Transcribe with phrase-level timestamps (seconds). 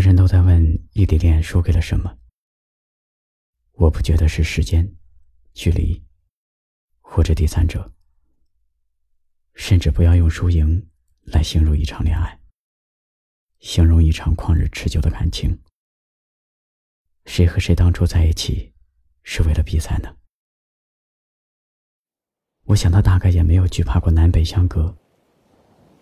[0.00, 0.64] 个人都在问
[0.94, 2.16] 异地恋输给了什么。
[3.72, 4.90] 我不觉得是时间、
[5.52, 6.02] 距离，
[7.02, 7.92] 或者第三者。
[9.54, 10.88] 甚至不要用输赢
[11.24, 12.40] 来形容一场恋爱，
[13.58, 15.60] 形容一场旷日持久的感情。
[17.26, 18.72] 谁和谁当初在一起，
[19.22, 20.16] 是为了比赛呢？
[22.64, 24.96] 我想他大概也没有惧怕过南北相隔。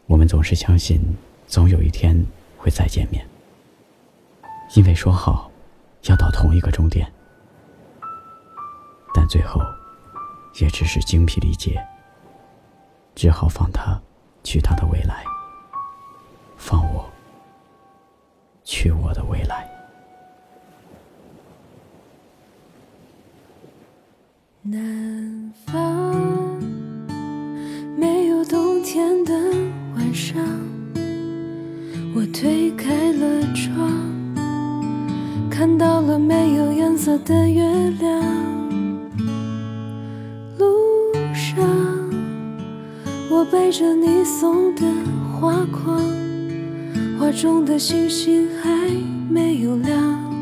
[0.06, 1.00] 我们总是相信，
[1.48, 2.24] 总有一天
[2.56, 3.28] 会再见面，
[4.74, 5.50] 因为说好
[6.04, 7.10] 要到同一个终点。
[9.14, 9.60] 但最后，
[10.60, 11.84] 也只是精疲力竭，
[13.14, 14.00] 只好放他
[14.44, 15.24] 去他的未来，
[16.56, 17.10] 放我
[18.62, 19.68] 去我的未来。
[24.62, 26.14] 南方
[27.96, 29.32] 没有冬天的
[29.96, 30.38] 晚上，
[32.14, 34.17] 我推开了窗，
[35.58, 37.64] 看到了没有颜色的月
[37.98, 38.22] 亮。
[40.56, 41.56] 路上，
[43.28, 44.82] 我背着你送的
[45.32, 46.00] 画框，
[47.18, 48.70] 画中的星星还
[49.28, 50.32] 没有亮，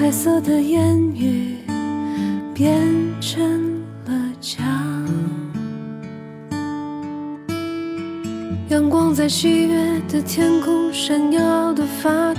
[0.00, 1.58] 白色的烟雨。
[2.52, 2.82] 变
[3.20, 4.64] 成了墙，
[8.68, 12.34] 阳光在七月的天空闪耀的发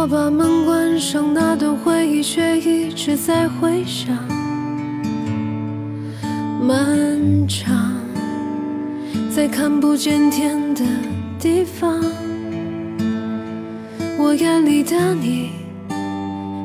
[0.00, 4.16] 我把门关上，那段回忆却一直在回响。
[6.66, 7.92] 漫长，
[9.30, 10.82] 在看不见天的
[11.38, 12.02] 地方，
[14.16, 15.50] 我眼里的你。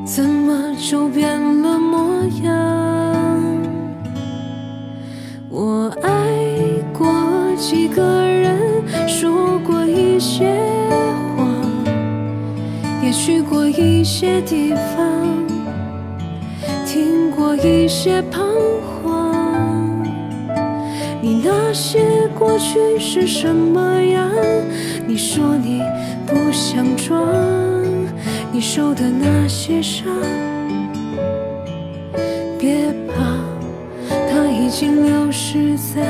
[0.06, 2.95] 怎么就变了模样？
[14.18, 15.46] 些地方，
[16.86, 18.46] 听过一些彷
[19.02, 20.02] 徨。
[21.20, 24.30] 你那些过去是什么样？
[25.06, 25.82] 你说你
[26.26, 27.20] 不想装。
[28.50, 30.06] 你受的那些伤，
[32.58, 33.22] 别怕，
[34.08, 36.00] 它已经流失在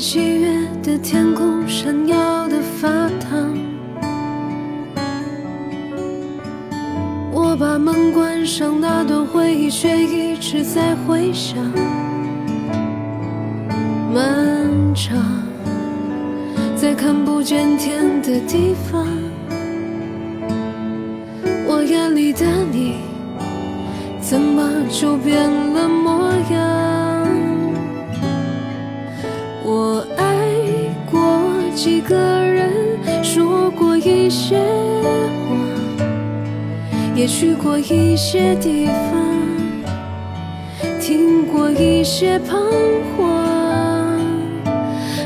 [0.00, 2.88] 七月的天空闪耀的发
[3.20, 3.54] 烫，
[7.30, 11.58] 我把门关上，那段回忆却一直在回响。
[14.14, 14.24] 漫
[14.94, 15.18] 长，
[16.74, 19.06] 在看不见天的地方，
[21.68, 22.94] 我眼里的你，
[24.18, 26.89] 怎么就变了模样？
[31.74, 32.70] 几个人，
[33.22, 35.56] 说过一些话，
[37.14, 38.92] 也去过一些地方，
[41.00, 42.58] 听过一些彷
[43.16, 44.18] 徨。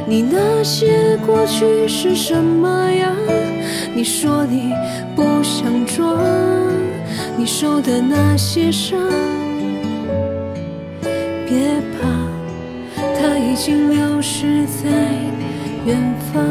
[0.07, 3.11] 你那些过去是什么样？
[3.95, 4.73] 你说你
[5.17, 6.19] 不想装，
[7.37, 8.99] 你受的那些伤，
[11.49, 12.09] 别怕。
[13.17, 14.91] 它已经流失在
[15.87, 15.99] 远
[16.33, 16.43] 方。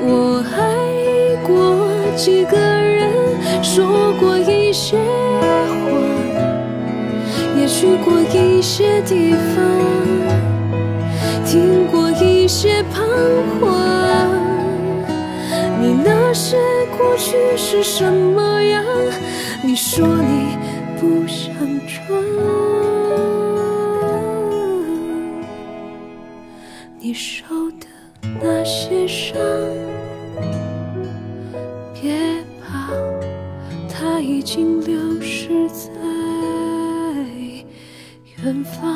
[0.00, 3.10] 我爱过几个人，
[3.62, 5.88] 说过一些话，
[7.58, 9.64] 也去过一些地方，
[11.46, 13.02] 听过一些彷
[13.58, 13.72] 徨。
[15.80, 16.58] 你那些
[16.98, 18.84] 过去是什么样？
[19.62, 20.58] 你说你
[21.00, 21.54] 不想
[21.86, 22.27] 装。
[27.18, 27.86] 受的
[28.40, 29.36] 那些伤，
[31.92, 32.16] 别
[32.62, 32.92] 怕，
[33.92, 35.90] 它已经流失在
[38.44, 38.86] 远方。